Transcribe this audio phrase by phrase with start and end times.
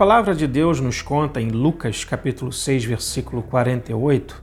[0.00, 4.42] palavra de Deus nos conta em Lucas capítulo 6, versículo 48,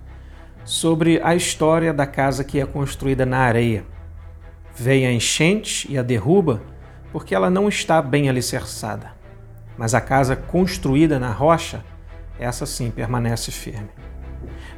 [0.63, 3.83] sobre a história da casa que é construída na areia.
[4.75, 6.61] Vem a enchente e a derruba
[7.11, 9.13] porque ela não está bem alicerçada.
[9.75, 11.83] Mas a casa construída na rocha,
[12.37, 13.89] essa sim permanece firme.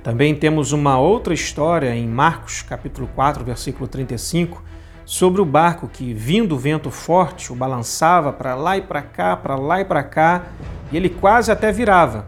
[0.02, 4.64] Também temos uma outra história em Marcos capítulo 4, versículo 35,
[5.10, 9.36] sobre o barco que, vindo o vento forte, o balançava para lá e para cá,
[9.36, 10.44] para lá e para cá,
[10.92, 12.28] e ele quase até virava.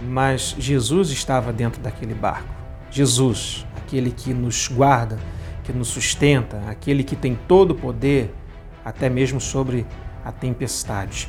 [0.00, 2.48] Mas Jesus estava dentro daquele barco.
[2.90, 5.18] Jesus, aquele que nos guarda,
[5.62, 8.34] que nos sustenta, aquele que tem todo o poder,
[8.82, 9.86] até mesmo sobre
[10.24, 11.28] a tempestade.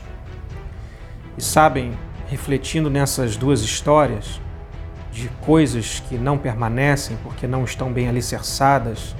[1.38, 1.92] E sabem,
[2.30, 4.40] refletindo nessas duas histórias,
[5.12, 9.14] de coisas que não permanecem porque não estão bem alicerçadas,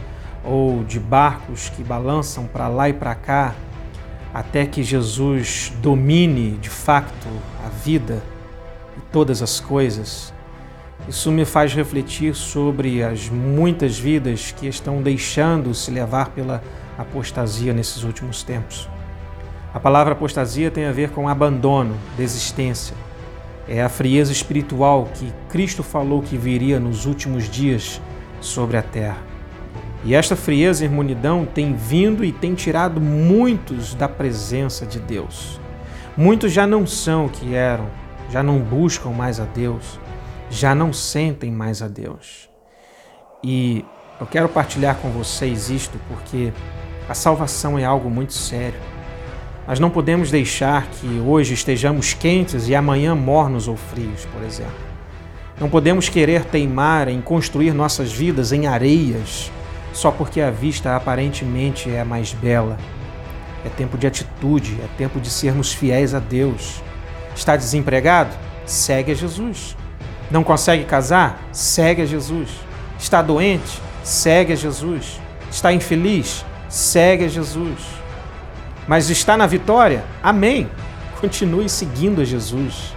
[0.44, 3.56] ou de barcos que balançam para lá e para cá,
[4.34, 7.28] até que Jesus domine de facto
[7.66, 8.22] a vida
[8.98, 10.34] e todas as coisas.
[11.08, 16.62] Isso me faz refletir sobre as muitas vidas que estão deixando se levar pela
[16.98, 18.88] apostasia nesses últimos tempos.
[19.74, 22.96] A palavra apostasia tem a ver com abandono, desistência.
[23.68, 28.02] É a frieza espiritual que Cristo falou que viria nos últimos dias
[28.42, 29.29] sobre a terra.
[30.04, 35.60] E esta frieza e imunidão tem vindo e tem tirado muitos da presença de Deus.
[36.16, 37.88] Muitos já não são o que eram,
[38.32, 40.00] já não buscam mais a Deus,
[40.50, 42.50] já não sentem mais a Deus.
[43.44, 43.86] E
[44.20, 46.54] eu quero partilhar com vocês isto porque
[47.08, 48.80] a salvação é algo muito sério.
[49.68, 54.90] Nós não podemos deixar que hoje estejamos quentes e amanhã mornos ou frios, por exemplo.
[55.60, 59.52] Não podemos querer teimar em construir nossas vidas em areias
[59.94, 62.78] só porque a vista aparentemente é mais bela.
[63.66, 66.82] É tempo de atitude, é tempo de sermos fiéis a Deus.
[67.36, 68.36] Está desempregado?
[68.66, 69.76] Segue a Jesus.
[70.32, 71.42] Não consegue casar?
[71.52, 72.50] Segue a Jesus.
[72.98, 73.82] Está doente?
[74.04, 75.20] Segue a Jesus.
[75.52, 76.46] Está infeliz?
[76.70, 77.80] Segue a Jesus.
[78.88, 80.04] Mas está na vitória?
[80.22, 80.70] Amém.
[81.20, 82.94] Continue seguindo a Jesus.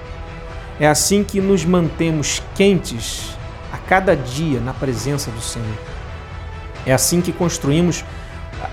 [0.78, 3.36] É assim que nos mantemos quentes
[3.72, 5.91] a cada dia na presença do Senhor.
[6.86, 8.04] É assim que construímos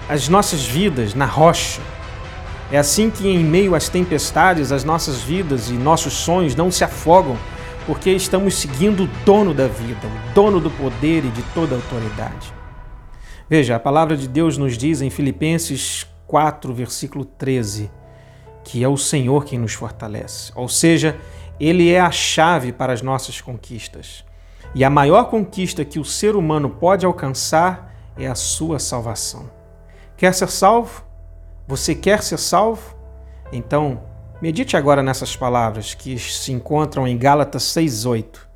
[0.08, 1.81] as nossas vidas na rocha.
[2.72, 6.84] É assim que, em meio às tempestades, as nossas vidas e nossos sonhos não se
[6.84, 7.38] afogam,
[7.86, 12.53] porque estamos seguindo o dono da vida, o dono do poder e de toda autoridade.
[13.50, 17.90] Veja, a palavra de Deus nos diz em Filipenses 4, versículo 13,
[18.64, 20.52] que é o Senhor quem nos fortalece.
[20.56, 21.18] Ou seja,
[21.59, 24.24] Ele é a chave para as nossas conquistas.
[24.75, 29.50] E a maior conquista que o ser humano pode alcançar é a sua salvação.
[30.18, 31.03] Quer ser salvo?
[31.68, 32.96] Você quer ser salvo?
[33.52, 34.02] Então,
[34.41, 38.47] medite agora nessas palavras que se encontram em Gálatas 6:8.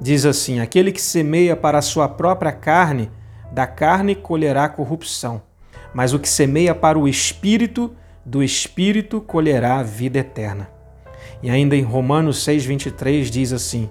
[0.00, 3.10] Diz assim: Aquele que semeia para a sua própria carne,
[3.52, 5.40] da carne colherá corrupção,
[5.94, 7.94] mas o que semeia para o espírito,
[8.24, 10.68] do espírito colherá a vida eterna.
[11.42, 13.88] E ainda em Romanos 6:23 diz assim: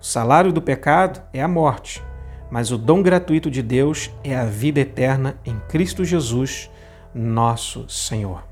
[0.00, 2.02] O salário do pecado é a morte,
[2.50, 6.70] mas o dom gratuito de Deus é a vida eterna em Cristo Jesus,
[7.14, 8.44] nosso Senhor.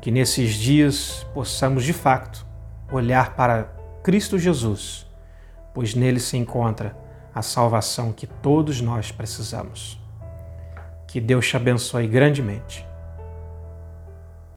[0.00, 2.46] Que nesses dias possamos de fato
[2.90, 3.64] olhar para
[4.02, 5.06] Cristo Jesus,
[5.74, 6.96] pois nele se encontra
[7.34, 10.00] a salvação que todos nós precisamos.
[11.06, 12.87] Que Deus te abençoe grandemente